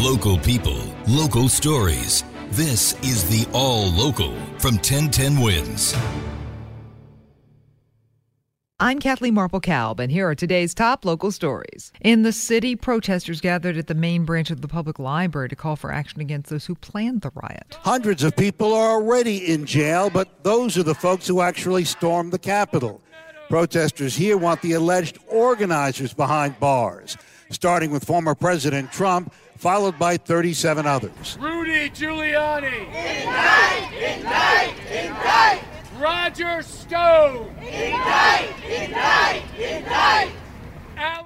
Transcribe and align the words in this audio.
Local 0.00 0.38
people, 0.38 0.80
local 1.06 1.46
stories. 1.46 2.24
This 2.52 2.94
is 3.02 3.28
the 3.28 3.46
All 3.52 3.90
Local 3.90 4.32
from 4.58 4.76
1010 4.76 5.38
Wins. 5.38 5.94
I'm 8.78 8.98
Kathleen 8.98 9.34
Marple 9.34 9.60
Kalb, 9.60 10.00
and 10.00 10.10
here 10.10 10.26
are 10.26 10.34
today's 10.34 10.72
top 10.72 11.04
local 11.04 11.30
stories. 11.30 11.92
In 12.00 12.22
the 12.22 12.32
city, 12.32 12.76
protesters 12.76 13.42
gathered 13.42 13.76
at 13.76 13.88
the 13.88 13.94
main 13.94 14.24
branch 14.24 14.50
of 14.50 14.62
the 14.62 14.68
public 14.68 14.98
library 14.98 15.50
to 15.50 15.56
call 15.56 15.76
for 15.76 15.92
action 15.92 16.22
against 16.22 16.48
those 16.48 16.64
who 16.64 16.76
planned 16.76 17.20
the 17.20 17.30
riot. 17.34 17.76
Hundreds 17.82 18.24
of 18.24 18.34
people 18.34 18.72
are 18.72 18.92
already 18.92 19.52
in 19.52 19.66
jail, 19.66 20.08
but 20.08 20.44
those 20.44 20.78
are 20.78 20.82
the 20.82 20.94
folks 20.94 21.26
who 21.26 21.42
actually 21.42 21.84
stormed 21.84 22.32
the 22.32 22.38
Capitol. 22.38 23.02
Protesters 23.50 24.16
here 24.16 24.38
want 24.38 24.62
the 24.62 24.72
alleged 24.72 25.18
organizers 25.28 26.14
behind 26.14 26.58
bars, 26.58 27.18
starting 27.50 27.90
with 27.90 28.02
former 28.02 28.34
President 28.34 28.90
Trump, 28.92 29.34
followed 29.60 29.98
by 29.98 30.16
37 30.16 30.86
others. 30.86 31.36
Rudy 31.38 31.90
Giuliani. 31.90 32.86
Roger 36.00 36.62
Stone. 36.62 37.54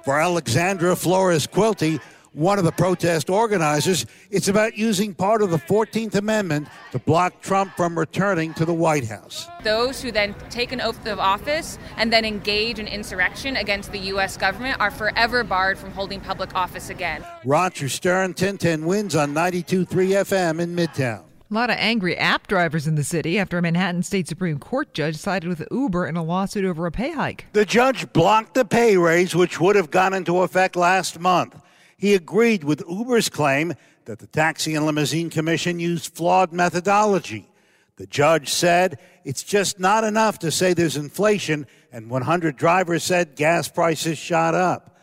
For 0.03 0.19
Alexandra 0.19 0.95
Flores 0.97 1.47
Quilty, 1.47 2.01
one 2.35 2.59
of 2.59 2.65
the 2.65 2.71
protest 2.71 3.29
organizers, 3.29 4.05
it's 4.29 4.47
about 4.47 4.77
using 4.77 5.13
part 5.13 5.41
of 5.41 5.49
the 5.49 5.57
14th 5.57 6.15
Amendment 6.15 6.67
to 6.91 6.99
block 6.99 7.41
Trump 7.41 7.75
from 7.75 7.97
returning 7.97 8.53
to 8.55 8.65
the 8.65 8.73
White 8.73 9.05
House. 9.05 9.47
Those 9.63 10.01
who 10.01 10.11
then 10.11 10.35
take 10.49 10.71
an 10.71 10.81
oath 10.81 11.05
of 11.07 11.19
office 11.19 11.79
and 11.97 12.11
then 12.11 12.25
engage 12.25 12.79
in 12.79 12.87
insurrection 12.87 13.55
against 13.55 13.91
the 13.91 13.99
U.S. 13.99 14.37
government 14.37 14.79
are 14.79 14.91
forever 14.91 15.43
barred 15.43 15.77
from 15.77 15.91
holding 15.91 16.19
public 16.19 16.53
office 16.55 16.89
again. 16.89 17.25
Roger 17.45 17.89
Stern, 17.89 18.29
1010 18.29 18.85
wins 18.85 19.15
on 19.15 19.33
92.3 19.33 19.87
FM 19.87 20.59
in 20.59 20.75
Midtown. 20.75 21.23
A 21.51 21.53
lot 21.53 21.69
of 21.69 21.77
angry 21.77 22.17
app 22.17 22.47
drivers 22.47 22.87
in 22.87 22.95
the 22.95 23.03
city 23.03 23.37
after 23.37 23.59
a 23.59 23.61
Manhattan 23.61 24.01
State 24.01 24.27
Supreme 24.27 24.57
Court 24.57 24.91
judge 24.95 25.15
sided 25.15 25.47
with 25.47 25.65
Uber 25.69 26.07
in 26.07 26.17
a 26.17 26.23
lawsuit 26.23 26.65
over 26.65 26.87
a 26.87 26.91
pay 26.91 27.11
hike. 27.11 27.45
The 27.53 27.65
judge 27.65 28.11
blocked 28.13 28.55
the 28.55 28.65
pay 28.65 28.97
raise, 28.97 29.35
which 29.35 29.59
would 29.59 29.75
have 29.75 29.91
gone 29.91 30.15
into 30.15 30.39
effect 30.39 30.75
last 30.75 31.19
month. 31.19 31.61
He 31.97 32.13
agreed 32.13 32.63
with 32.63 32.83
Uber's 32.89 33.29
claim 33.29 33.73
that 34.05 34.19
the 34.19 34.27
Taxi 34.27 34.75
and 34.75 34.85
Limousine 34.85 35.29
Commission 35.29 35.79
used 35.79 36.13
flawed 36.13 36.51
methodology. 36.51 37.49
The 37.97 38.05
judge 38.05 38.49
said 38.49 38.99
it's 39.23 39.43
just 39.43 39.79
not 39.79 40.03
enough 40.03 40.39
to 40.39 40.51
say 40.51 40.73
there's 40.73 40.97
inflation, 40.97 41.65
and 41.91 42.09
100 42.09 42.57
drivers 42.57 43.03
said 43.03 43.35
gas 43.35 43.69
prices 43.69 44.17
shot 44.17 44.53
up. 44.53 44.97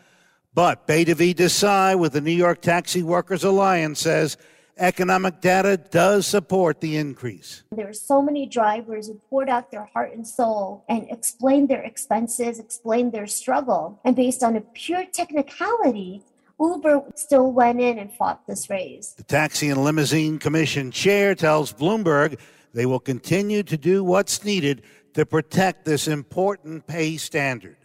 But 0.53 0.85
Bhairavi 0.87 1.33
Desai 1.33 1.97
with 1.97 2.13
the 2.13 2.21
New 2.21 2.31
York 2.31 2.61
Taxi 2.61 3.01
Workers 3.01 3.43
Alliance 3.43 3.99
says 3.99 4.37
economic 4.77 5.41
data 5.41 5.77
does 5.77 6.27
support 6.27 6.79
the 6.81 6.97
increase. 6.97 7.63
There 7.71 7.89
are 7.89 7.93
so 7.93 8.21
many 8.21 8.45
drivers 8.45 9.07
who 9.07 9.15
poured 9.29 9.49
out 9.49 9.71
their 9.71 9.85
heart 9.85 10.13
and 10.13 10.27
soul 10.27 10.85
and 10.87 11.07
explained 11.09 11.69
their 11.69 11.81
expenses, 11.81 12.59
explained 12.59 13.11
their 13.11 13.25
struggle. 13.25 13.99
And 14.03 14.15
based 14.15 14.43
on 14.43 14.55
a 14.55 14.61
pure 14.61 15.05
technicality, 15.11 16.21
Uber 16.59 17.03
still 17.15 17.51
went 17.51 17.79
in 17.79 17.99
and 17.99 18.11
fought 18.13 18.45
this 18.47 18.69
raise. 18.69 19.13
The 19.13 19.23
Taxi 19.23 19.69
and 19.69 19.83
Limousine 19.83 20.39
Commission 20.39 20.91
chair 20.91 21.35
tells 21.35 21.73
Bloomberg 21.73 22.39
they 22.73 22.85
will 22.85 22.99
continue 22.99 23.63
to 23.63 23.77
do 23.77 24.03
what's 24.03 24.43
needed 24.43 24.83
to 25.13 25.25
protect 25.25 25.85
this 25.85 26.07
important 26.07 26.87
pay 26.87 27.17
standard. 27.17 27.77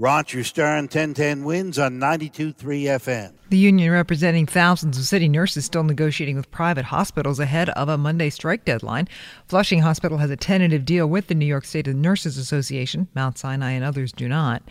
Roger 0.00 0.44
Stern, 0.44 0.84
1010 0.84 1.44
wins 1.44 1.78
on 1.78 2.00
92.3 2.00 2.54
FM. 2.54 3.34
The 3.50 3.58
union 3.58 3.92
representing 3.92 4.46
thousands 4.46 4.96
of 4.96 5.04
city 5.04 5.28
nurses 5.28 5.66
still 5.66 5.82
negotiating 5.82 6.36
with 6.36 6.50
private 6.50 6.86
hospitals 6.86 7.38
ahead 7.38 7.68
of 7.70 7.90
a 7.90 7.98
Monday 7.98 8.30
strike 8.30 8.64
deadline. 8.64 9.08
Flushing 9.46 9.82
Hospital 9.82 10.16
has 10.16 10.30
a 10.30 10.36
tentative 10.36 10.86
deal 10.86 11.06
with 11.06 11.26
the 11.26 11.34
New 11.34 11.44
York 11.44 11.66
State 11.66 11.86
Nurses 11.86 12.38
Association. 12.38 13.08
Mount 13.14 13.36
Sinai 13.36 13.72
and 13.72 13.84
others 13.84 14.10
do 14.10 14.26
not. 14.26 14.62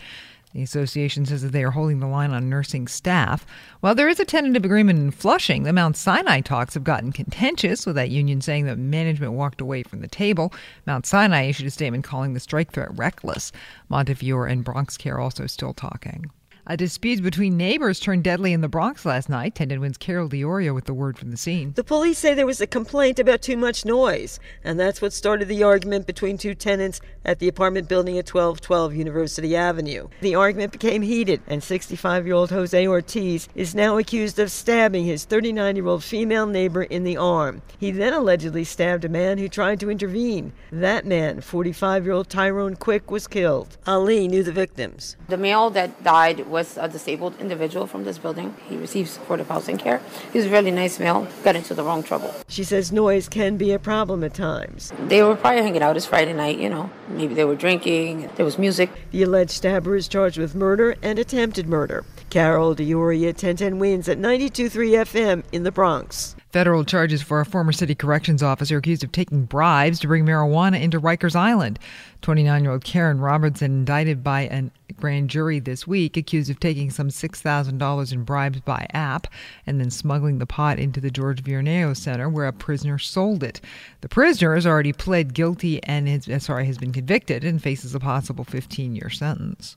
The 0.52 0.62
association 0.62 1.26
says 1.26 1.42
that 1.42 1.52
they 1.52 1.62
are 1.62 1.70
holding 1.70 2.00
the 2.00 2.08
line 2.08 2.32
on 2.32 2.48
nursing 2.48 2.88
staff. 2.88 3.46
While 3.80 3.94
there 3.94 4.08
is 4.08 4.18
a 4.18 4.24
tentative 4.24 4.64
agreement 4.64 4.98
in 4.98 5.12
Flushing, 5.12 5.62
the 5.62 5.72
Mount 5.72 5.96
Sinai 5.96 6.40
talks 6.40 6.74
have 6.74 6.82
gotten 6.82 7.12
contentious, 7.12 7.86
with 7.86 7.94
that 7.94 8.10
union 8.10 8.40
saying 8.40 8.66
that 8.66 8.76
management 8.76 9.34
walked 9.34 9.60
away 9.60 9.84
from 9.84 10.00
the 10.00 10.08
table. 10.08 10.52
Mount 10.86 11.06
Sinai 11.06 11.44
issued 11.44 11.66
a 11.66 11.70
statement 11.70 12.02
calling 12.02 12.34
the 12.34 12.40
strike 12.40 12.72
threat 12.72 12.96
reckless. 12.96 13.52
Montefiore 13.88 14.48
and 14.48 14.64
Bronx 14.64 14.96
Care 14.96 15.20
also 15.20 15.46
still 15.46 15.72
talking. 15.72 16.30
A 16.66 16.76
dispute 16.76 17.22
between 17.22 17.56
neighbors 17.56 17.98
turned 17.98 18.22
deadly 18.22 18.52
in 18.52 18.60
the 18.60 18.68
Bronx 18.68 19.06
last 19.06 19.30
night. 19.30 19.52
1010 19.54 19.80
Wins 19.80 19.96
Carol 19.96 20.28
D'Auria 20.28 20.74
with 20.74 20.84
the 20.84 20.92
word 20.92 21.18
from 21.18 21.30
the 21.30 21.36
scene. 21.36 21.72
The 21.74 21.82
police 21.82 22.18
say 22.18 22.34
there 22.34 22.46
was 22.46 22.60
a 22.60 22.66
complaint 22.66 23.18
about 23.18 23.40
too 23.40 23.56
much 23.56 23.86
noise, 23.86 24.38
and 24.62 24.78
that's 24.78 25.00
what 25.00 25.14
started 25.14 25.48
the 25.48 25.62
argument 25.62 26.06
between 26.06 26.36
two 26.36 26.54
tenants 26.54 27.00
at 27.24 27.38
the 27.38 27.48
apartment 27.48 27.88
building 27.88 28.18
at 28.18 28.28
1212 28.28 28.94
University 28.94 29.56
Avenue. 29.56 30.08
The 30.20 30.34
argument 30.34 30.72
became 30.72 31.00
heated, 31.00 31.40
and 31.46 31.62
65 31.62 32.26
year 32.26 32.34
old 32.34 32.50
Jose 32.50 32.86
Ortiz 32.86 33.48
is 33.54 33.74
now 33.74 33.96
accused 33.96 34.38
of 34.38 34.52
stabbing 34.52 35.06
his 35.06 35.24
39 35.24 35.76
year 35.76 35.86
old 35.86 36.04
female 36.04 36.46
neighbor 36.46 36.82
in 36.82 37.04
the 37.04 37.16
arm. 37.16 37.62
He 37.78 37.90
then 37.90 38.12
allegedly 38.12 38.64
stabbed 38.64 39.06
a 39.06 39.08
man 39.08 39.38
who 39.38 39.48
tried 39.48 39.80
to 39.80 39.90
intervene. 39.90 40.52
That 40.70 41.06
man, 41.06 41.40
45 41.40 42.04
year 42.04 42.12
old 42.12 42.28
Tyrone 42.28 42.76
Quick, 42.76 43.10
was 43.10 43.26
killed. 43.26 43.78
Ali 43.86 44.28
knew 44.28 44.42
the 44.42 44.52
victims. 44.52 45.16
The 45.28 45.38
male 45.38 45.70
that 45.70 46.04
died 46.04 46.46
was 46.50 46.59
a 46.76 46.88
disabled 46.88 47.34
individual 47.40 47.86
from 47.86 48.04
this 48.04 48.18
building. 48.18 48.54
He 48.68 48.76
receives 48.76 49.10
supportive 49.10 49.48
housing 49.48 49.78
care. 49.78 50.00
He 50.32 50.38
was 50.38 50.46
a 50.46 50.50
really 50.50 50.70
nice 50.70 50.98
male, 50.98 51.26
got 51.42 51.56
into 51.56 51.74
the 51.74 51.82
wrong 51.82 52.02
trouble. 52.02 52.34
She 52.48 52.64
says 52.64 52.92
noise 52.92 53.28
can 53.28 53.56
be 53.56 53.72
a 53.72 53.78
problem 53.78 54.24
at 54.24 54.34
times. 54.34 54.92
They 55.08 55.22
were 55.22 55.36
probably 55.36 55.62
hanging 55.62 55.82
out. 55.82 55.96
It's 55.96 56.06
Friday 56.06 56.32
night, 56.32 56.58
you 56.58 56.68
know. 56.68 56.90
Maybe 57.08 57.34
they 57.34 57.44
were 57.44 57.56
drinking. 57.56 58.30
There 58.36 58.44
was 58.44 58.58
music. 58.58 58.90
The 59.10 59.22
alleged 59.22 59.50
stabber 59.50 59.96
is 59.96 60.08
charged 60.08 60.38
with 60.38 60.54
murder 60.54 60.96
and 61.02 61.18
attempted 61.18 61.68
murder. 61.68 62.04
Carol 62.30 62.74
D'Auria, 62.74 63.28
1010 63.28 63.78
wins 63.78 64.08
at 64.08 64.18
92.3 64.18 65.04
FM 65.04 65.44
in 65.52 65.64
the 65.64 65.72
Bronx. 65.72 66.36
Federal 66.52 66.84
charges 66.84 67.22
for 67.22 67.38
a 67.38 67.46
former 67.46 67.70
city 67.70 67.94
corrections 67.94 68.42
officer 68.42 68.78
accused 68.78 69.04
of 69.04 69.12
taking 69.12 69.44
bribes 69.44 70.00
to 70.00 70.08
bring 70.08 70.26
marijuana 70.26 70.80
into 70.80 71.00
Rikers 71.00 71.36
Island. 71.36 71.78
29 72.22 72.64
year 72.64 72.72
old 72.72 72.82
Karen 72.82 73.20
Robertson, 73.20 73.70
indicted 73.70 74.24
by 74.24 74.40
a 74.42 74.64
grand 74.94 75.30
jury 75.30 75.60
this 75.60 75.86
week, 75.86 76.16
accused 76.16 76.50
of 76.50 76.58
taking 76.58 76.90
some 76.90 77.08
$6,000 77.08 78.12
in 78.12 78.24
bribes 78.24 78.60
by 78.62 78.84
app 78.92 79.28
and 79.64 79.80
then 79.80 79.90
smuggling 79.90 80.38
the 80.38 80.46
pot 80.46 80.80
into 80.80 81.00
the 81.00 81.12
George 81.12 81.44
Vierno 81.44 81.96
Center 81.96 82.28
where 82.28 82.48
a 82.48 82.52
prisoner 82.52 82.98
sold 82.98 83.44
it. 83.44 83.60
The 84.00 84.08
prisoner 84.08 84.56
has 84.56 84.66
already 84.66 84.92
pled 84.92 85.34
guilty 85.34 85.80
and 85.84 86.08
has, 86.08 86.28
uh, 86.28 86.40
sorry, 86.40 86.66
has 86.66 86.78
been 86.78 86.92
convicted 86.92 87.44
and 87.44 87.62
faces 87.62 87.94
a 87.94 88.00
possible 88.00 88.42
15 88.42 88.96
year 88.96 89.08
sentence. 89.08 89.76